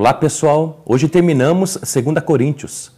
Olá 0.00 0.14
pessoal, 0.14 0.80
hoje 0.86 1.08
terminamos 1.08 1.76
2 1.76 2.24
Coríntios, 2.24 2.92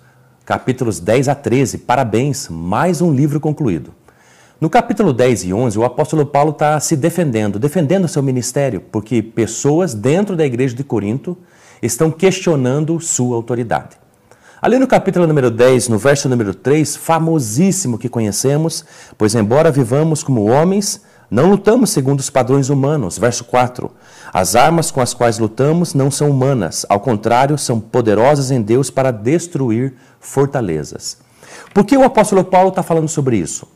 capítulos 0.44 1.00
10 1.00 1.28
a 1.28 1.34
13. 1.34 1.78
Parabéns, 1.78 2.46
mais 2.50 3.00
um 3.00 3.10
livro 3.10 3.40
concluído. 3.40 3.94
No 4.60 4.68
capítulo 4.68 5.14
10 5.14 5.44
e 5.44 5.54
11, 5.54 5.78
o 5.78 5.84
apóstolo 5.86 6.26
Paulo 6.26 6.50
está 6.50 6.78
se 6.78 6.94
defendendo, 6.96 7.58
defendendo 7.58 8.06
seu 8.06 8.22
ministério, 8.22 8.82
porque 8.92 9.22
pessoas 9.22 9.94
dentro 9.94 10.36
da 10.36 10.44
igreja 10.44 10.76
de 10.76 10.84
Corinto 10.84 11.38
estão 11.80 12.10
questionando 12.10 13.00
sua 13.00 13.34
autoridade. 13.34 13.96
Ali 14.60 14.78
no 14.78 14.86
capítulo 14.86 15.26
número 15.26 15.50
10, 15.50 15.88
no 15.88 15.96
verso 15.96 16.28
número 16.28 16.52
3, 16.52 16.96
famosíssimo 16.96 17.96
que 17.96 18.10
conhecemos, 18.10 18.84
pois 19.16 19.34
embora 19.34 19.70
vivamos 19.70 20.22
como 20.22 20.50
homens, 20.50 21.00
não 21.30 21.48
lutamos 21.48 21.90
segundo 21.90 22.18
os 22.18 22.28
padrões 22.28 22.70
humanos. 22.70 23.16
Verso 23.16 23.44
4. 23.44 23.90
As 24.32 24.56
armas 24.56 24.90
com 24.90 25.00
as 25.00 25.14
quais 25.14 25.38
lutamos 25.38 25.94
não 25.94 26.10
são 26.10 26.28
humanas, 26.28 26.84
ao 26.88 26.98
contrário, 26.98 27.56
são 27.56 27.78
poderosas 27.78 28.50
em 28.50 28.60
Deus 28.60 28.90
para 28.90 29.12
destruir 29.12 29.94
fortalezas. 30.18 31.18
Por 31.72 31.84
que 31.84 31.96
o 31.96 32.02
apóstolo 32.02 32.44
Paulo 32.44 32.70
está 32.70 32.82
falando 32.82 33.08
sobre 33.08 33.36
isso? 33.36 33.68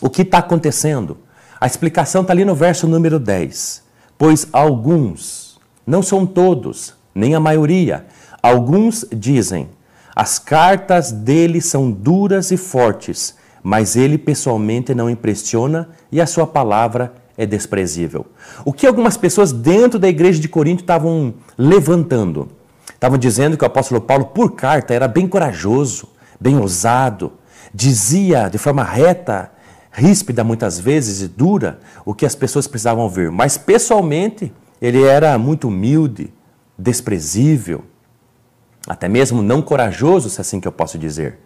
O 0.00 0.08
que 0.08 0.22
está 0.22 0.38
acontecendo? 0.38 1.18
A 1.60 1.66
explicação 1.66 2.22
está 2.22 2.32
ali 2.32 2.44
no 2.44 2.54
verso 2.54 2.86
número 2.86 3.18
10. 3.18 3.82
Pois 4.16 4.46
alguns, 4.52 5.58
não 5.84 6.02
são 6.02 6.24
todos, 6.24 6.94
nem 7.12 7.34
a 7.34 7.40
maioria, 7.40 8.06
alguns 8.40 9.04
dizem: 9.12 9.68
as 10.14 10.38
cartas 10.38 11.10
dele 11.10 11.60
são 11.60 11.90
duras 11.90 12.52
e 12.52 12.56
fortes 12.56 13.34
mas 13.64 13.96
ele 13.96 14.18
pessoalmente 14.18 14.94
não 14.94 15.08
impressiona 15.08 15.88
e 16.12 16.20
a 16.20 16.26
sua 16.26 16.46
palavra 16.46 17.14
é 17.34 17.46
desprezível. 17.46 18.26
O 18.62 18.74
que 18.74 18.86
algumas 18.86 19.16
pessoas 19.16 19.52
dentro 19.52 19.98
da 19.98 20.06
igreja 20.06 20.38
de 20.38 20.48
Corinto 20.48 20.82
estavam 20.82 21.32
levantando? 21.56 22.48
Estavam 22.92 23.16
dizendo 23.16 23.56
que 23.56 23.64
o 23.64 23.66
apóstolo 23.66 24.02
Paulo, 24.02 24.26
por 24.26 24.52
carta, 24.52 24.92
era 24.92 25.08
bem 25.08 25.26
corajoso, 25.26 26.08
bem 26.38 26.58
ousado, 26.58 27.32
dizia 27.72 28.50
de 28.50 28.58
forma 28.58 28.84
reta, 28.84 29.50
ríspida 29.90 30.44
muitas 30.44 30.78
vezes 30.78 31.22
e 31.22 31.28
dura 31.28 31.80
o 32.04 32.12
que 32.12 32.26
as 32.26 32.34
pessoas 32.34 32.66
precisavam 32.66 33.04
ouvir, 33.04 33.30
mas 33.30 33.56
pessoalmente 33.56 34.52
ele 34.80 35.02
era 35.02 35.38
muito 35.38 35.68
humilde, 35.68 36.30
desprezível, 36.78 37.82
até 38.86 39.08
mesmo 39.08 39.40
não 39.40 39.62
corajoso, 39.62 40.28
se 40.28 40.38
é 40.38 40.42
assim 40.42 40.60
que 40.60 40.68
eu 40.68 40.72
posso 40.72 40.98
dizer. 40.98 41.38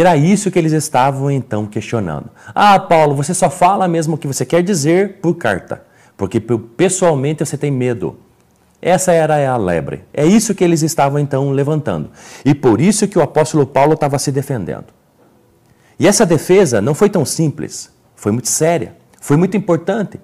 Era 0.00 0.16
isso 0.16 0.50
que 0.50 0.58
eles 0.58 0.72
estavam 0.72 1.30
então 1.30 1.66
questionando. 1.66 2.30
Ah, 2.54 2.78
Paulo, 2.80 3.14
você 3.14 3.32
só 3.32 3.48
fala 3.48 3.86
mesmo 3.86 4.16
o 4.16 4.18
que 4.18 4.26
você 4.26 4.44
quer 4.44 4.62
dizer 4.62 5.20
por 5.20 5.34
carta, 5.36 5.84
porque 6.16 6.40
pessoalmente 6.40 7.44
você 7.44 7.56
tem 7.56 7.70
medo. 7.70 8.18
Essa 8.82 9.12
era 9.12 9.48
a 9.50 9.56
lebre. 9.56 10.04
É 10.12 10.26
isso 10.26 10.54
que 10.54 10.62
eles 10.62 10.82
estavam 10.82 11.18
então 11.18 11.50
levantando. 11.52 12.10
E 12.44 12.54
por 12.54 12.80
isso 12.80 13.08
que 13.08 13.18
o 13.18 13.22
apóstolo 13.22 13.66
Paulo 13.66 13.94
estava 13.94 14.18
se 14.18 14.30
defendendo. 14.30 14.86
E 15.98 16.08
essa 16.08 16.26
defesa 16.26 16.80
não 16.80 16.94
foi 16.94 17.08
tão 17.08 17.24
simples, 17.24 17.90
foi 18.16 18.32
muito 18.32 18.48
séria, 18.48 18.96
foi 19.20 19.36
muito 19.36 19.56
importante. 19.56 20.20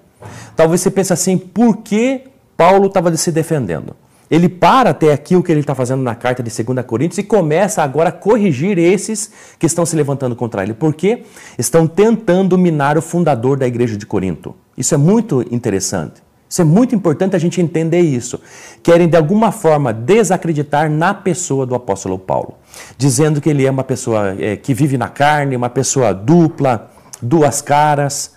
Talvez 0.55 0.81
você 0.81 0.91
pense 0.91 1.13
assim, 1.13 1.37
por 1.37 1.77
que 1.77 2.25
Paulo 2.57 2.87
estava 2.87 3.15
se 3.15 3.31
defendendo? 3.31 3.95
Ele 4.31 4.47
para 4.47 4.91
até 4.91 5.11
aqui 5.11 5.35
o 5.35 5.43
que 5.43 5.51
ele 5.51 5.59
está 5.59 5.75
fazendo 5.75 6.01
na 6.01 6.15
carta 6.15 6.41
de 6.41 6.63
2 6.63 6.85
Coríntios 6.85 7.17
e 7.17 7.23
começa 7.23 7.83
agora 7.83 8.07
a 8.07 8.11
corrigir 8.13 8.77
esses 8.79 9.29
que 9.59 9.65
estão 9.65 9.85
se 9.85 9.93
levantando 9.93 10.37
contra 10.37 10.63
ele. 10.63 10.73
Porque 10.73 11.23
estão 11.59 11.85
tentando 11.85 12.57
minar 12.57 12.97
o 12.97 13.01
fundador 13.01 13.57
da 13.57 13.67
igreja 13.67 13.97
de 13.97 14.05
Corinto. 14.05 14.55
Isso 14.77 14.95
é 14.95 14.97
muito 14.97 15.45
interessante. 15.51 16.23
Isso 16.49 16.61
é 16.61 16.65
muito 16.65 16.95
importante 16.95 17.35
a 17.35 17.39
gente 17.39 17.59
entender 17.59 17.99
isso. 17.99 18.39
Querem 18.81 19.09
de 19.09 19.17
alguma 19.17 19.51
forma 19.51 19.91
desacreditar 19.91 20.89
na 20.89 21.13
pessoa 21.13 21.65
do 21.65 21.75
apóstolo 21.75 22.17
Paulo, 22.17 22.55
dizendo 22.97 23.41
que 23.41 23.49
ele 23.49 23.65
é 23.65 23.71
uma 23.71 23.83
pessoa 23.83 24.33
é, 24.39 24.55
que 24.55 24.73
vive 24.73 24.97
na 24.97 25.09
carne, 25.09 25.57
uma 25.57 25.69
pessoa 25.69 26.13
dupla, 26.13 26.89
duas 27.21 27.61
caras, 27.61 28.33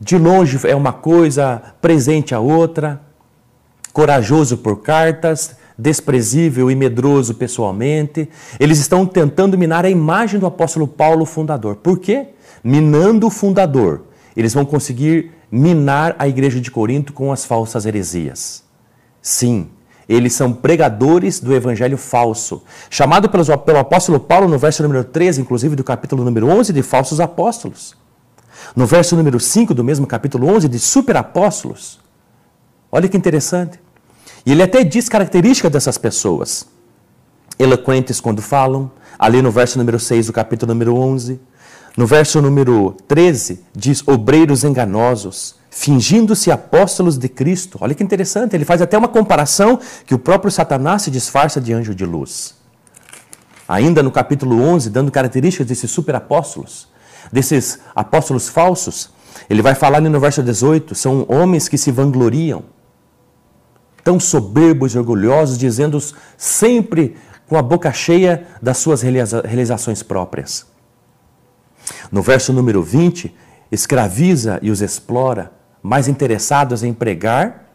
de 0.00 0.18
longe 0.18 0.58
é 0.66 0.74
uma 0.74 0.92
coisa, 0.92 1.62
presente 1.80 2.34
a 2.34 2.40
outra 2.40 3.07
corajoso 3.92 4.58
por 4.58 4.82
cartas, 4.82 5.56
desprezível 5.76 6.70
e 6.70 6.74
medroso 6.74 7.34
pessoalmente. 7.34 8.28
Eles 8.58 8.78
estão 8.78 9.06
tentando 9.06 9.56
minar 9.56 9.84
a 9.84 9.90
imagem 9.90 10.40
do 10.40 10.46
apóstolo 10.46 10.88
Paulo, 10.88 11.24
fundador. 11.24 11.76
Por 11.76 11.98
quê? 11.98 12.28
Minando 12.62 13.28
o 13.28 13.30
fundador, 13.30 14.02
eles 14.36 14.52
vão 14.52 14.64
conseguir 14.64 15.32
minar 15.50 16.16
a 16.18 16.28
igreja 16.28 16.60
de 16.60 16.70
Corinto 16.70 17.12
com 17.12 17.32
as 17.32 17.44
falsas 17.44 17.86
heresias. 17.86 18.64
Sim, 19.22 19.68
eles 20.08 20.32
são 20.32 20.52
pregadores 20.52 21.38
do 21.38 21.54
evangelho 21.54 21.98
falso, 21.98 22.62
chamado 22.88 23.28
pelo, 23.28 23.78
apóstolo 23.78 24.18
Paulo 24.18 24.48
no 24.48 24.58
verso 24.58 24.82
número 24.82 25.04
13, 25.04 25.42
inclusive 25.42 25.76
do 25.76 25.84
capítulo 25.84 26.24
número 26.24 26.48
11, 26.48 26.72
de 26.72 26.82
falsos 26.82 27.20
apóstolos. 27.20 27.94
No 28.74 28.86
verso 28.86 29.14
número 29.16 29.38
5 29.38 29.74
do 29.74 29.84
mesmo 29.84 30.06
capítulo 30.06 30.48
11, 30.48 30.68
de 30.68 30.78
superapóstolos. 30.78 32.00
Olha 32.90 33.08
que 33.08 33.16
interessante. 33.16 33.78
E 34.44 34.52
ele 34.52 34.62
até 34.62 34.82
diz 34.82 35.08
características 35.08 35.70
dessas 35.70 35.98
pessoas. 35.98 36.66
Eloquentes 37.58 38.20
quando 38.20 38.40
falam, 38.40 38.90
ali 39.18 39.42
no 39.42 39.50
verso 39.50 39.78
número 39.78 39.98
6 39.98 40.28
do 40.28 40.32
capítulo 40.32 40.72
número 40.72 40.94
11. 40.96 41.40
No 41.96 42.06
verso 42.06 42.40
número 42.40 42.96
13, 43.08 43.64
diz 43.74 44.06
obreiros 44.06 44.62
enganosos, 44.62 45.56
fingindo-se 45.68 46.50
apóstolos 46.50 47.18
de 47.18 47.28
Cristo. 47.28 47.76
Olha 47.80 47.92
que 47.92 48.04
interessante, 48.04 48.54
ele 48.54 48.64
faz 48.64 48.80
até 48.80 48.96
uma 48.96 49.08
comparação 49.08 49.80
que 50.06 50.14
o 50.14 50.18
próprio 50.18 50.50
Satanás 50.50 51.02
se 51.02 51.10
disfarça 51.10 51.60
de 51.60 51.72
anjo 51.72 51.94
de 51.94 52.06
luz. 52.06 52.54
Ainda 53.66 54.02
no 54.02 54.12
capítulo 54.12 54.62
11, 54.62 54.90
dando 54.90 55.10
características 55.10 55.66
desses 55.66 55.90
superapóstolos, 55.90 56.88
desses 57.32 57.80
apóstolos 57.94 58.48
falsos, 58.48 59.10
ele 59.50 59.60
vai 59.60 59.74
falar 59.74 59.98
ali 59.98 60.08
no 60.08 60.20
verso 60.20 60.42
18, 60.42 60.94
são 60.94 61.26
homens 61.28 61.68
que 61.68 61.76
se 61.76 61.90
vangloriam, 61.90 62.62
tão 64.02 64.18
soberbos 64.18 64.94
e 64.94 64.98
orgulhosos, 64.98 65.58
dizendo 65.58 65.98
sempre 66.36 67.16
com 67.48 67.56
a 67.56 67.62
boca 67.62 67.92
cheia 67.92 68.46
das 68.60 68.78
suas 68.78 69.02
realizações 69.02 70.02
próprias. 70.02 70.66
No 72.12 72.22
verso 72.22 72.52
número 72.52 72.82
20, 72.82 73.34
escraviza 73.72 74.58
e 74.62 74.70
os 74.70 74.80
explora, 74.82 75.52
mais 75.82 76.08
interessados 76.08 76.82
em 76.82 76.92
pregar 76.92 77.72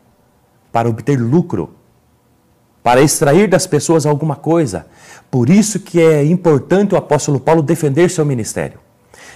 para 0.71 0.89
obter 0.89 1.19
lucro, 1.19 1.75
para 2.83 3.01
extrair 3.01 3.47
das 3.47 3.65
pessoas 3.65 4.05
alguma 4.05 4.35
coisa. 4.35 4.85
Por 5.31 5.49
isso 5.49 5.79
que 5.79 5.99
é 5.99 6.23
importante 6.23 6.93
o 6.93 6.97
apóstolo 6.97 7.39
Paulo 7.39 7.61
defender 7.61 8.09
seu 8.09 8.25
ministério. 8.25 8.82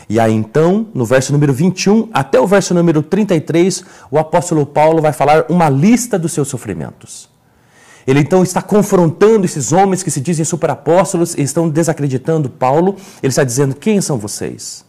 E 0.09 0.19
aí 0.19 0.33
então, 0.33 0.87
no 0.93 1.05
verso 1.05 1.33
número 1.33 1.53
21 1.53 2.09
até 2.13 2.39
o 2.39 2.47
verso 2.47 2.73
número 2.73 3.01
33, 3.01 3.83
o 4.09 4.17
apóstolo 4.17 4.65
Paulo 4.65 5.01
vai 5.01 5.11
falar 5.11 5.45
uma 5.49 5.69
lista 5.69 6.17
dos 6.17 6.31
seus 6.31 6.47
sofrimentos. 6.47 7.29
Ele 8.05 8.21
então 8.21 8.41
está 8.41 8.61
confrontando 8.61 9.43
esses 9.43 9.73
homens 9.73 10.01
que 10.01 10.09
se 10.09 10.21
dizem 10.21 10.45
superapóstolos 10.45 11.35
e 11.35 11.41
estão 11.41 11.67
desacreditando 11.67 12.49
Paulo. 12.49 12.95
Ele 13.21 13.31
está 13.31 13.43
dizendo: 13.43 13.75
Quem 13.75 13.99
são 13.99 14.17
vocês? 14.17 14.85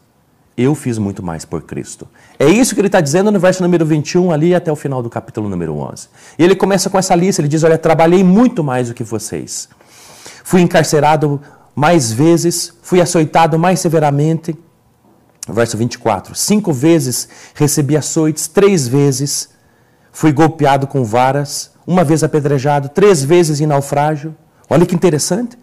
Eu 0.57 0.73
fiz 0.75 0.99
muito 0.99 1.21
mais 1.21 1.45
por 1.45 1.63
Cristo. 1.63 2.07
É 2.39 2.47
isso 2.47 2.75
que 2.75 2.81
ele 2.81 2.87
está 2.87 3.01
dizendo 3.01 3.33
no 3.33 3.41
verso 3.41 3.63
número 3.63 3.85
21, 3.85 4.31
ali 4.31 4.55
até 4.55 4.71
o 4.71 4.77
final 4.77 5.03
do 5.03 5.11
capítulo 5.11 5.49
número 5.49 5.77
11. 5.77 6.09
E 6.39 6.45
ele 6.45 6.55
começa 6.55 6.89
com 6.89 6.97
essa 6.97 7.17
lista: 7.17 7.43
ele 7.43 7.49
diz, 7.49 7.65
Olha, 7.65 7.77
trabalhei 7.77 8.23
muito 8.23 8.63
mais 8.63 8.87
do 8.87 8.95
que 8.95 9.03
vocês. 9.03 9.69
Fui 10.45 10.61
encarcerado 10.61 11.41
mais 11.75 12.13
vezes, 12.13 12.73
fui 12.83 13.01
açoitado 13.01 13.59
mais 13.59 13.81
severamente 13.81 14.57
Verso 15.49 15.77
24: 15.77 16.35
Cinco 16.35 16.73
vezes 16.73 17.29
recebi 17.55 17.97
açoites, 17.97 18.47
três 18.47 18.87
vezes 18.87 19.49
fui 20.13 20.33
golpeado 20.33 20.87
com 20.87 21.05
varas, 21.05 21.71
uma 21.87 22.05
vez 22.05 22.23
apedrejado, 22.23 22.89
três 22.89 23.23
vezes 23.23 23.61
em 23.61 23.67
naufrágio. 23.67 24.35
Olha 24.69 24.85
que 24.85 24.95
interessante. 24.95 25.59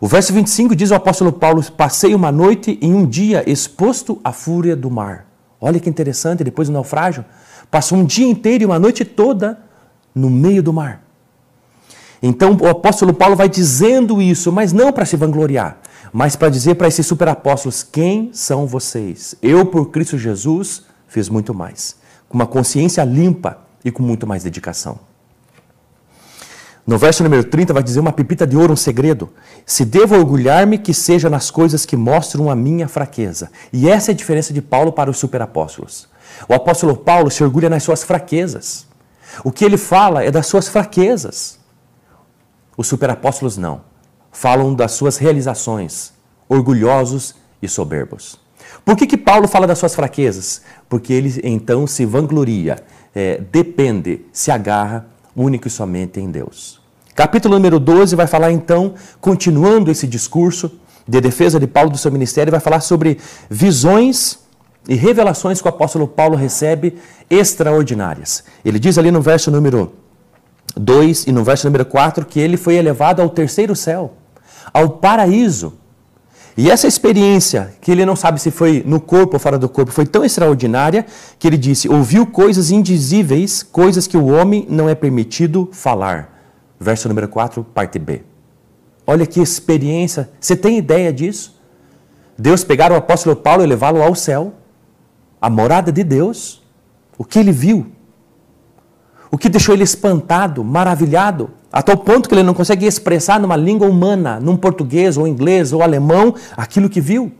O 0.00 0.06
verso 0.06 0.32
25 0.32 0.76
diz 0.76 0.90
o 0.90 0.94
apóstolo 0.94 1.32
Paulo: 1.32 1.62
Passei 1.72 2.14
uma 2.14 2.30
noite 2.30 2.78
e 2.80 2.86
um 2.86 3.06
dia 3.06 3.42
exposto 3.50 4.20
à 4.22 4.32
fúria 4.32 4.76
do 4.76 4.90
mar. 4.90 5.26
Olha 5.60 5.80
que 5.80 5.88
interessante, 5.88 6.44
depois 6.44 6.68
do 6.68 6.74
naufrágio, 6.74 7.24
passou 7.70 7.98
um 7.98 8.04
dia 8.04 8.26
inteiro 8.26 8.64
e 8.64 8.66
uma 8.66 8.78
noite 8.78 9.04
toda 9.04 9.58
no 10.14 10.28
meio 10.28 10.62
do 10.62 10.72
mar. 10.72 11.02
Então 12.22 12.56
o 12.60 12.68
apóstolo 12.68 13.12
Paulo 13.12 13.34
vai 13.34 13.48
dizendo 13.48 14.20
isso, 14.20 14.52
mas 14.52 14.72
não 14.72 14.92
para 14.92 15.04
se 15.04 15.16
vangloriar, 15.16 15.78
mas 16.16 16.36
para 16.36 16.48
dizer 16.48 16.76
para 16.76 16.86
esses 16.86 17.04
superapóstolos: 17.04 17.82
quem 17.82 18.30
são 18.32 18.68
vocês? 18.68 19.34
Eu, 19.42 19.66
por 19.66 19.90
Cristo 19.90 20.16
Jesus, 20.16 20.84
fiz 21.08 21.28
muito 21.28 21.52
mais. 21.52 21.96
Com 22.28 22.38
uma 22.38 22.46
consciência 22.46 23.02
limpa 23.02 23.58
e 23.84 23.90
com 23.90 24.00
muito 24.00 24.24
mais 24.24 24.44
dedicação. 24.44 25.00
No 26.86 26.98
verso 26.98 27.24
número 27.24 27.42
30 27.42 27.72
vai 27.74 27.82
dizer 27.82 27.98
uma 27.98 28.12
pepita 28.12 28.46
de 28.46 28.56
ouro, 28.56 28.74
um 28.74 28.76
segredo. 28.76 29.28
Se 29.66 29.84
devo 29.84 30.14
orgulhar-me, 30.14 30.78
que 30.78 30.94
seja 30.94 31.28
nas 31.28 31.50
coisas 31.50 31.84
que 31.84 31.96
mostram 31.96 32.48
a 32.48 32.54
minha 32.54 32.86
fraqueza. 32.86 33.50
E 33.72 33.90
essa 33.90 34.12
é 34.12 34.14
a 34.14 34.16
diferença 34.16 34.52
de 34.52 34.62
Paulo 34.62 34.92
para 34.92 35.10
os 35.10 35.18
superapóstolos. 35.18 36.08
O 36.48 36.54
apóstolo 36.54 36.96
Paulo 36.96 37.28
se 37.28 37.42
orgulha 37.42 37.68
nas 37.68 37.82
suas 37.82 38.04
fraquezas. 38.04 38.86
O 39.42 39.50
que 39.50 39.64
ele 39.64 39.76
fala 39.76 40.22
é 40.22 40.30
das 40.30 40.46
suas 40.46 40.68
fraquezas. 40.68 41.58
Os 42.76 42.86
superapóstolos 42.86 43.56
não. 43.56 43.93
Falam 44.34 44.74
das 44.74 44.92
suas 44.92 45.16
realizações, 45.16 46.12
orgulhosos 46.48 47.36
e 47.62 47.68
soberbos. 47.68 48.38
Por 48.84 48.96
que, 48.96 49.06
que 49.06 49.16
Paulo 49.16 49.46
fala 49.46 49.66
das 49.66 49.78
suas 49.78 49.94
fraquezas? 49.94 50.60
Porque 50.88 51.12
ele 51.12 51.40
então 51.44 51.86
se 51.86 52.04
vangloria, 52.04 52.76
é, 53.14 53.40
depende, 53.50 54.26
se 54.32 54.50
agarra 54.50 55.06
único 55.36 55.68
e 55.68 55.70
somente 55.70 56.20
em 56.20 56.30
Deus. 56.30 56.80
Capítulo 57.14 57.54
número 57.54 57.78
12 57.78 58.16
vai 58.16 58.26
falar 58.26 58.50
então, 58.50 58.94
continuando 59.20 59.90
esse 59.90 60.06
discurso 60.06 60.80
de 61.06 61.20
defesa 61.20 61.60
de 61.60 61.68
Paulo 61.68 61.90
do 61.90 61.96
seu 61.96 62.10
ministério, 62.10 62.50
vai 62.50 62.60
falar 62.60 62.80
sobre 62.80 63.18
visões 63.48 64.40
e 64.88 64.96
revelações 64.96 65.60
que 65.62 65.68
o 65.68 65.70
apóstolo 65.70 66.08
Paulo 66.08 66.36
recebe 66.36 66.98
extraordinárias. 67.30 68.42
Ele 68.64 68.80
diz 68.80 68.98
ali 68.98 69.12
no 69.12 69.22
verso 69.22 69.48
número 69.50 69.92
2 70.76 71.28
e 71.28 71.32
no 71.32 71.44
verso 71.44 71.66
número 71.68 71.86
4 71.86 72.26
que 72.26 72.40
ele 72.40 72.56
foi 72.56 72.74
elevado 72.74 73.22
ao 73.22 73.28
terceiro 73.28 73.76
céu, 73.76 74.14
ao 74.72 74.90
paraíso. 74.90 75.74
E 76.56 76.70
essa 76.70 76.86
experiência, 76.86 77.74
que 77.80 77.90
ele 77.90 78.06
não 78.06 78.14
sabe 78.14 78.40
se 78.40 78.50
foi 78.50 78.82
no 78.86 79.00
corpo 79.00 79.34
ou 79.34 79.40
fora 79.40 79.58
do 79.58 79.68
corpo, 79.68 79.90
foi 79.90 80.06
tão 80.06 80.24
extraordinária 80.24 81.04
que 81.38 81.48
ele 81.48 81.56
disse: 81.58 81.88
ouviu 81.88 82.26
coisas 82.26 82.70
indizíveis, 82.70 83.62
coisas 83.62 84.06
que 84.06 84.16
o 84.16 84.26
homem 84.26 84.64
não 84.70 84.88
é 84.88 84.94
permitido 84.94 85.68
falar. 85.72 86.32
Verso 86.78 87.08
número 87.08 87.28
4, 87.28 87.64
parte 87.64 87.98
B. 87.98 88.22
Olha 89.06 89.26
que 89.26 89.40
experiência. 89.40 90.30
Você 90.40 90.56
tem 90.56 90.78
ideia 90.78 91.12
disso? 91.12 91.60
Deus 92.38 92.62
pegar 92.64 92.92
o 92.92 92.96
apóstolo 92.96 93.36
Paulo 93.36 93.62
e 93.62 93.66
levá-lo 93.66 94.02
ao 94.02 94.14
céu, 94.14 94.54
a 95.40 95.50
morada 95.50 95.90
de 95.90 96.04
Deus. 96.04 96.62
O 97.18 97.24
que 97.24 97.38
ele 97.38 97.52
viu? 97.52 97.86
O 99.34 99.36
que 99.36 99.48
deixou 99.48 99.74
ele 99.74 99.82
espantado, 99.82 100.62
maravilhado, 100.62 101.50
a 101.72 101.82
tal 101.82 101.96
ponto 101.96 102.28
que 102.28 102.34
ele 102.36 102.44
não 102.44 102.54
consegue 102.54 102.86
expressar 102.86 103.40
numa 103.40 103.56
língua 103.56 103.88
humana, 103.88 104.38
num 104.38 104.56
português 104.56 105.16
ou 105.16 105.26
inglês 105.26 105.72
ou 105.72 105.82
alemão, 105.82 106.36
aquilo 106.56 106.88
que 106.88 107.00
viu. 107.00 107.32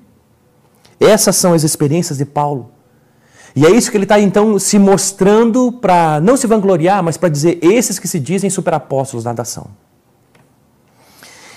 Essas 0.99 1.37
são 1.37 1.52
as 1.52 1.62
experiências 1.62 2.19
de 2.19 2.25
Paulo. 2.25 2.73
E 3.55 3.64
é 3.64 3.70
isso 3.70 3.93
que 3.93 3.96
ele 3.96 4.06
está 4.06 4.19
então 4.19 4.58
se 4.58 4.76
mostrando 4.76 5.70
para 5.70 6.20
não 6.20 6.37
se 6.37 6.49
vangloriar, 6.49 7.00
mas 7.00 7.17
para 7.17 7.29
dizer 7.29 7.61
esses 7.62 8.00
que 8.00 8.08
se 8.08 8.19
dizem 8.19 8.50
superapóstolos 8.50 9.25
na 9.25 9.32
nação. 9.32 9.69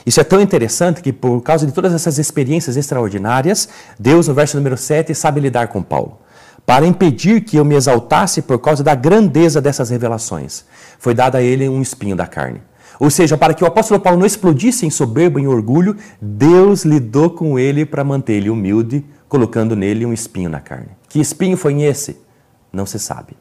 Isso 0.06 0.22
é 0.22 0.24
tão 0.24 0.40
interessante 0.40 1.02
que, 1.02 1.12
por 1.12 1.42
causa 1.42 1.66
de 1.66 1.72
todas 1.72 1.96
essas 1.96 2.20
experiências 2.20 2.78
extraordinárias, 2.78 3.68
Deus, 3.98 4.28
no 4.28 4.36
verso 4.36 4.56
número 4.56 4.78
7, 4.78 5.16
sabe 5.16 5.40
lidar 5.42 5.70
com 5.70 5.82
Paulo 5.82 6.20
para 6.68 6.86
impedir 6.86 7.46
que 7.46 7.56
eu 7.56 7.64
me 7.64 7.76
exaltasse 7.76 8.42
por 8.42 8.60
causa 8.60 8.84
da 8.84 8.94
grandeza 8.94 9.62
dessas 9.62 9.90
revelações. 9.90 10.66
Foi 11.00 11.14
dado 11.14 11.38
a 11.38 11.42
ele 11.42 11.70
um 11.70 11.82
espinho 11.82 12.14
da 12.14 12.28
carne. 12.28 12.62
Ou 13.00 13.10
seja, 13.10 13.38
para 13.38 13.54
que 13.54 13.64
o 13.64 13.68
apóstolo 13.68 14.02
Paulo 14.02 14.20
não 14.20 14.26
explodisse 14.26 14.86
em 14.86 14.90
soberba, 14.90 15.40
em 15.40 15.48
orgulho, 15.48 15.96
Deus 16.22 16.84
lidou 16.84 17.30
com 17.30 17.58
ele 17.58 17.86
para 17.86 18.04
manter 18.04 18.34
ele 18.34 18.50
humilde, 18.50 19.06
colocando 19.30 19.78
nele 19.78 20.06
um 20.06 20.12
espinho 20.12 20.50
na 20.50 20.60
carne. 20.60 20.90
Que 21.08 21.22
espinho 21.22 21.56
foi 21.56 21.84
esse? 21.84 22.20
Não 22.74 22.86
se 22.86 23.00
sabe. 23.00 23.38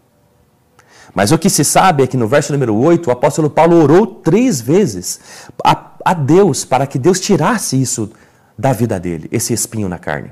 Mas 1.13 1.33
o 1.33 1.39
que 1.39 1.51
se 1.51 1.65
sabe 1.65 2.05
é 2.05 2.07
que 2.07 2.17
no 2.17 2.29
verso 2.29 2.53
número 2.53 2.77
8, 2.77 3.09
o 3.09 3.13
apóstolo 3.13 3.51
Paulo 3.51 3.83
orou 3.83 4.07
três 4.07 4.61
vezes 4.61 5.19
a, 5.65 5.95
a 6.05 6.15
Deus 6.15 6.65
para 6.65 6.87
que 6.87 6.97
Deus 6.97 7.19
tirasse 7.19 7.81
isso 7.81 8.09
da 8.57 8.73
vida 8.73 9.01
dele, 9.01 9.29
esse 9.33 9.53
espinho 9.53 9.89
na 9.89 9.99
carne. 9.99 10.31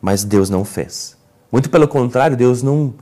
Mas 0.00 0.22
Deus 0.22 0.48
não 0.48 0.64
fez. 0.64 1.17
Muito 1.50 1.70
pelo 1.70 1.88
contrário, 1.88 2.36
Deus 2.36 2.62
não, 2.62 2.94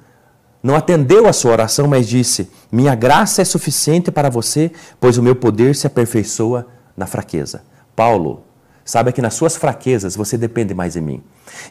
não 0.63 0.75
atendeu 0.75 1.27
a 1.27 1.33
sua 1.33 1.53
oração, 1.53 1.89
mas 1.89 2.09
disse: 2.09 2.49
Minha 2.71 2.95
graça 2.95 3.43
é 3.43 3.45
suficiente 3.45 4.11
para 4.11 4.31
você, 4.31 4.71
pois 5.01 5.19
o 5.19 5.23
meu 5.23 5.35
poder 5.35 5.75
se 5.75 5.87
aperfeiçoa 5.87 6.67
na 6.97 7.07
fraqueza. 7.07 7.63
Paulo, 7.95 8.45
saiba 8.85 9.11
que 9.11 9.21
nas 9.21 9.35
suas 9.35 9.57
fraquezas 9.57 10.15
você 10.15 10.39
depende 10.39 10.73
mais 10.75 10.93
de 10.93 11.01
mim. 11.01 11.23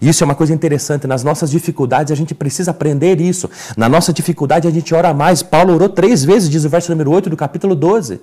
Isso 0.02 0.24
é 0.24 0.26
uma 0.26 0.36
coisa 0.36 0.54
interessante. 0.54 1.08
Nas 1.08 1.24
nossas 1.24 1.50
dificuldades 1.50 2.12
a 2.12 2.16
gente 2.16 2.36
precisa 2.36 2.72
aprender 2.72 3.22
isso. 3.22 3.50
Na 3.78 3.88
nossa 3.88 4.12
dificuldade 4.12 4.68
a 4.68 4.72
gente 4.72 4.94
ora 4.94 5.14
mais. 5.14 5.42
Paulo 5.42 5.74
orou 5.74 5.90
três 5.90 6.24
vezes, 6.24 6.50
diz 6.50 6.66
o 6.66 6.70
verso 6.70 6.92
número 6.92 7.12
8 7.12 7.30
do 7.30 7.38
capítulo 7.38 7.76
12. 7.76 8.20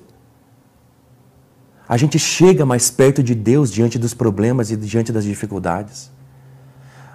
A 1.88 1.96
gente 1.96 2.18
chega 2.18 2.64
mais 2.64 2.90
perto 2.90 3.22
de 3.22 3.34
Deus 3.34 3.70
diante 3.70 3.98
dos 3.98 4.14
problemas 4.14 4.70
e 4.70 4.76
diante 4.76 5.12
das 5.12 5.24
dificuldades. 5.24 6.10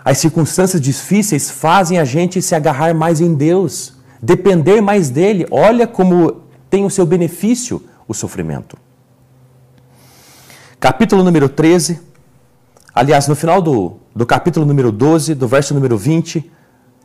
As 0.08 0.20
circunstâncias 0.20 0.82
difíceis 0.82 1.52
fazem 1.52 2.00
a 2.00 2.06
gente 2.06 2.42
se 2.42 2.56
agarrar 2.56 2.94
mais 2.96 3.20
em 3.20 3.34
Deus, 3.34 3.98
depender 4.22 4.80
mais 4.80 5.10
dele. 5.10 5.46
Olha 5.52 5.86
como 5.86 6.44
tem 6.70 6.86
o 6.86 6.90
seu 6.90 7.06
benefício 7.06 7.84
o 8.08 8.14
sofrimento. 8.14 8.78
Capítulo 10.80 11.26
número 11.26 11.50
13. 11.50 12.00
Aliás, 12.96 13.28
no 13.28 13.36
final 13.36 13.62
do, 13.62 13.98
do 14.16 14.26
capítulo 14.26 14.66
número 14.66 14.94
12, 14.94 15.36
do 15.36 15.46
verso 15.46 15.74
número 15.74 15.98
20, 15.98 16.50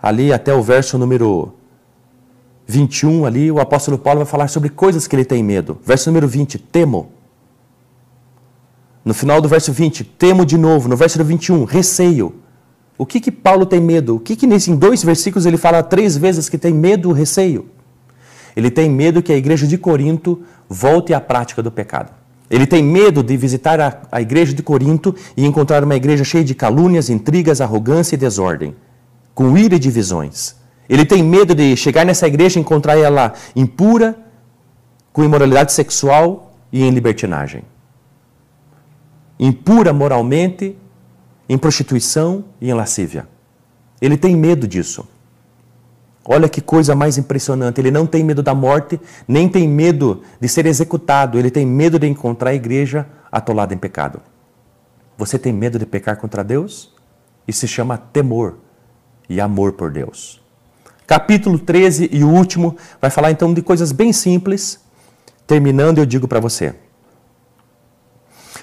ali 0.00 0.32
até 0.32 0.54
o 0.54 0.62
verso 0.62 0.96
número 0.96 1.52
21, 2.68 3.26
ali, 3.26 3.50
o 3.50 3.58
apóstolo 3.58 3.98
Paulo 3.98 4.20
vai 4.20 4.28
falar 4.28 4.46
sobre 4.46 4.68
coisas 4.68 5.08
que 5.08 5.16
ele 5.16 5.24
tem 5.24 5.42
medo. 5.42 5.76
Verso 5.84 6.08
número 6.08 6.28
20, 6.28 6.56
temo. 6.56 7.10
No 9.04 9.12
final 9.12 9.40
do 9.40 9.48
verso 9.48 9.72
20, 9.72 10.04
temo 10.04 10.46
de 10.46 10.56
novo. 10.56 10.88
No 10.88 10.96
verso 10.96 11.24
21, 11.24 11.64
receio. 11.64 12.41
O 12.96 13.06
que, 13.06 13.20
que 13.20 13.32
Paulo 13.32 13.66
tem 13.66 13.80
medo? 13.80 14.16
O 14.16 14.20
que, 14.20 14.36
que 14.36 14.46
nesse, 14.46 14.70
em 14.70 14.76
dois 14.76 15.02
versículos 15.02 15.46
ele 15.46 15.56
fala 15.56 15.82
três 15.82 16.16
vezes 16.16 16.48
que 16.48 16.58
tem 16.58 16.72
medo, 16.72 17.12
receio? 17.12 17.68
Ele 18.54 18.70
tem 18.70 18.90
medo 18.90 19.22
que 19.22 19.32
a 19.32 19.36
igreja 19.36 19.66
de 19.66 19.78
Corinto 19.78 20.42
volte 20.68 21.14
à 21.14 21.20
prática 21.20 21.62
do 21.62 21.70
pecado. 21.70 22.12
Ele 22.50 22.66
tem 22.66 22.82
medo 22.82 23.22
de 23.22 23.34
visitar 23.34 23.80
a, 23.80 24.02
a 24.12 24.20
igreja 24.20 24.52
de 24.52 24.62
Corinto 24.62 25.14
e 25.34 25.46
encontrar 25.46 25.82
uma 25.82 25.96
igreja 25.96 26.22
cheia 26.22 26.44
de 26.44 26.54
calúnias, 26.54 27.08
intrigas, 27.08 27.62
arrogância 27.62 28.14
e 28.14 28.18
desordem, 28.18 28.76
com 29.34 29.56
ira 29.56 29.76
e 29.76 29.78
divisões. 29.78 30.54
Ele 30.86 31.06
tem 31.06 31.22
medo 31.22 31.54
de 31.54 31.74
chegar 31.76 32.04
nessa 32.04 32.26
igreja 32.26 32.58
e 32.58 32.62
encontrar 32.62 32.98
ela 32.98 33.32
impura, 33.56 34.14
com 35.14 35.24
imoralidade 35.24 35.72
sexual 35.72 36.54
e 36.70 36.82
em 36.82 36.90
libertinagem. 36.90 37.62
Impura 39.38 39.92
moralmente 39.94 40.76
em 41.52 41.58
prostituição 41.58 42.46
e 42.62 42.70
em 42.70 42.72
lascívia. 42.72 43.28
Ele 44.00 44.16
tem 44.16 44.34
medo 44.34 44.66
disso. 44.66 45.06
Olha 46.24 46.48
que 46.48 46.62
coisa 46.62 46.94
mais 46.94 47.18
impressionante. 47.18 47.78
Ele 47.78 47.90
não 47.90 48.06
tem 48.06 48.24
medo 48.24 48.42
da 48.42 48.54
morte, 48.54 48.98
nem 49.28 49.50
tem 49.50 49.68
medo 49.68 50.22
de 50.40 50.48
ser 50.48 50.64
executado. 50.64 51.38
Ele 51.38 51.50
tem 51.50 51.66
medo 51.66 51.98
de 51.98 52.08
encontrar 52.08 52.50
a 52.50 52.54
igreja 52.54 53.06
atolada 53.30 53.74
em 53.74 53.76
pecado. 53.76 54.22
Você 55.18 55.38
tem 55.38 55.52
medo 55.52 55.78
de 55.78 55.84
pecar 55.84 56.16
contra 56.16 56.42
Deus? 56.42 56.90
Isso 57.46 57.60
se 57.60 57.68
chama 57.68 57.98
temor 57.98 58.56
e 59.28 59.38
amor 59.38 59.72
por 59.72 59.90
Deus. 59.90 60.40
Capítulo 61.06 61.58
13 61.58 62.08
e 62.10 62.24
o 62.24 62.30
último 62.30 62.78
vai 62.98 63.10
falar 63.10 63.30
então 63.30 63.52
de 63.52 63.60
coisas 63.60 63.92
bem 63.92 64.10
simples. 64.10 64.80
Terminando, 65.46 65.98
eu 65.98 66.06
digo 66.06 66.26
para 66.26 66.40
você: 66.40 66.74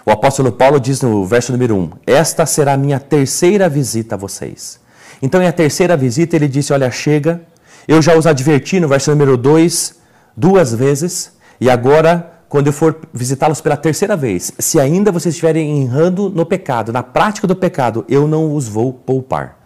o 0.10 0.12
apóstolo 0.12 0.52
Paulo 0.52 0.80
diz 0.80 1.04
no 1.04 1.24
verso 1.24 1.52
número 1.52 1.76
1: 1.76 1.92
Esta 2.08 2.44
será 2.44 2.74
a 2.74 2.78
minha 2.78 3.00
terceira 3.00 3.70
visita 3.70 4.16
a 4.16 4.18
vocês. 4.18 4.80
Então, 5.22 5.40
em 5.40 5.46
a 5.46 5.52
terceira 5.52 5.96
visita, 5.96 6.36
ele 6.36 6.48
disse: 6.48 6.74
Olha, 6.74 6.90
chega, 6.90 7.44
eu 7.88 8.02
já 8.02 8.18
os 8.18 8.26
adverti 8.26 8.80
no 8.80 8.88
verso 8.88 9.12
número 9.12 9.38
2 9.38 10.00
duas 10.36 10.74
vezes, 10.74 11.38
e 11.62 11.70
agora, 11.70 12.42
quando 12.50 12.68
eu 12.68 12.74
for 12.74 12.98
visitá-los 13.14 13.62
pela 13.62 13.78
terceira 13.78 14.16
vez, 14.16 14.52
se 14.58 14.80
ainda 14.80 15.12
vocês 15.12 15.36
estiverem 15.36 15.84
errando 15.84 16.28
no 16.28 16.44
pecado, 16.44 16.92
na 16.92 17.04
prática 17.04 17.46
do 17.46 17.56
pecado, 17.56 18.04
eu 18.10 18.28
não 18.28 18.56
os 18.56 18.68
vou 18.68 18.92
poupar. 18.92 19.60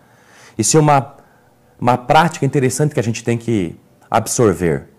Isso 0.57 0.75
é 0.75 0.79
uma, 0.81 1.15
uma 1.79 1.97
prática 1.97 2.45
interessante 2.45 2.93
que 2.93 2.99
a 2.99 3.03
gente 3.03 3.23
tem 3.23 3.37
que 3.37 3.77
absorver. 4.11 4.89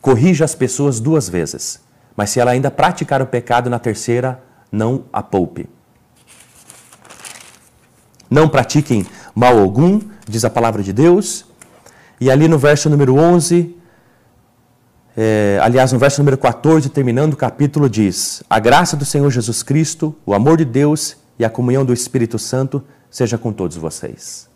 Corrija 0.00 0.44
as 0.44 0.54
pessoas 0.54 1.00
duas 1.00 1.28
vezes, 1.28 1.80
mas 2.16 2.30
se 2.30 2.38
ela 2.38 2.52
ainda 2.52 2.70
praticar 2.70 3.20
o 3.20 3.26
pecado 3.26 3.68
na 3.68 3.80
terceira, 3.80 4.40
não 4.72 5.04
a 5.12 5.22
poupe. 5.22 5.68
Não 8.30 8.48
pratiquem 8.48 9.06
mal 9.34 9.58
algum, 9.58 10.00
diz 10.26 10.44
a 10.44 10.50
palavra 10.50 10.82
de 10.82 10.92
Deus. 10.92 11.44
E 12.18 12.30
ali 12.30 12.48
no 12.48 12.58
verso 12.58 12.88
número 12.88 13.14
11, 13.14 13.76
é, 15.14 15.58
aliás, 15.60 15.92
no 15.92 15.98
verso 15.98 16.20
número 16.20 16.38
14, 16.38 16.88
terminando 16.88 17.34
o 17.34 17.36
capítulo, 17.36 17.90
diz: 17.90 18.42
A 18.48 18.58
graça 18.58 18.96
do 18.96 19.04
Senhor 19.04 19.30
Jesus 19.30 19.62
Cristo, 19.62 20.16
o 20.24 20.32
amor 20.32 20.56
de 20.56 20.64
Deus 20.64 21.16
e 21.38 21.44
a 21.44 21.50
comunhão 21.50 21.84
do 21.84 21.92
Espírito 21.92 22.38
Santo 22.38 22.82
seja 23.10 23.36
com 23.36 23.52
todos 23.52 23.76
vocês. 23.76 24.48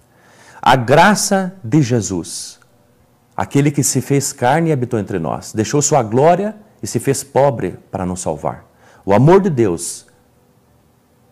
A 0.62 0.74
graça 0.74 1.54
de 1.62 1.82
Jesus, 1.82 2.58
aquele 3.36 3.70
que 3.70 3.84
se 3.84 4.00
fez 4.00 4.32
carne 4.32 4.70
e 4.70 4.72
habitou 4.72 4.98
entre 4.98 5.18
nós, 5.18 5.52
deixou 5.52 5.82
sua 5.82 6.02
glória 6.02 6.56
e 6.82 6.86
se 6.86 6.98
fez 6.98 7.22
pobre 7.22 7.78
para 7.90 8.06
nos 8.06 8.20
salvar. 8.20 8.64
O 9.04 9.12
amor 9.12 9.40
de 9.40 9.50
Deus 9.50 10.05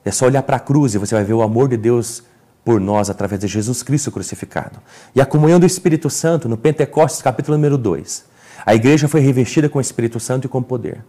é 0.04 0.10
só 0.10 0.26
olhar 0.26 0.42
para 0.42 0.56
a 0.56 0.60
cruz 0.60 0.94
e 0.94 0.98
você 0.98 1.14
vai 1.14 1.24
ver 1.24 1.32
o 1.32 1.42
amor 1.42 1.68
de 1.68 1.76
Deus 1.76 2.22
por 2.64 2.80
nós 2.80 3.10
através 3.10 3.40
de 3.40 3.46
Jesus 3.46 3.82
Cristo 3.82 4.10
crucificado. 4.10 4.78
E 5.14 5.20
a 5.20 5.26
comunhão 5.26 5.60
do 5.60 5.66
Espírito 5.66 6.10
Santo, 6.10 6.48
no 6.48 6.56
Pentecostes, 6.56 7.22
capítulo 7.22 7.56
número 7.56 7.78
2. 7.78 8.24
A 8.64 8.74
igreja 8.74 9.08
foi 9.08 9.20
revestida 9.20 9.68
com 9.68 9.78
o 9.78 9.80
Espírito 9.80 10.18
Santo 10.18 10.46
e 10.46 10.48
com 10.48 10.62
poder. 10.62 11.04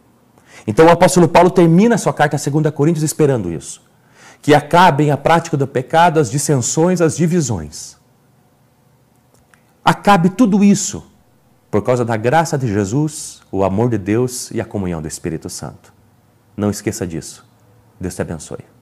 Então 0.68 0.86
o 0.86 0.90
apóstolo 0.90 1.28
Paulo 1.28 1.50
termina 1.50 1.96
a 1.96 1.98
sua 1.98 2.14
carta 2.14 2.36
a 2.36 2.62
2 2.62 2.74
Coríntios 2.74 3.04
esperando 3.04 3.52
isso. 3.52 3.82
Que 4.42 4.54
acabem 4.54 5.12
a 5.12 5.18
prática 5.18 5.58
do 5.58 5.68
pecado, 5.68 6.20
as 6.20 6.30
dissensões, 6.30 7.02
as 7.02 7.16
divisões. 7.16 7.98
Acabe 9.84 10.30
tudo 10.30 10.64
isso 10.64 11.06
por 11.70 11.82
causa 11.82 12.06
da 12.06 12.16
graça 12.16 12.58
de 12.58 12.68
Jesus, 12.68 13.42
o 13.52 13.64
amor 13.64 13.90
de 13.90 13.98
Deus 13.98 14.50
e 14.52 14.62
a 14.62 14.66
comunhão 14.66 15.02
do 15.02 15.08
Espírito 15.08 15.50
Santo. 15.50 15.94
Não 16.56 16.70
esqueça 16.70 17.06
disso. 17.06 17.46
Deus 18.00 18.16
te 18.16 18.22
abençoe. 18.22 18.75